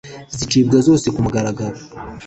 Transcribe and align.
zicibwa 0.37 0.77
zose 0.87 1.07
ku 1.13 1.19
mugaragaro 1.25 1.77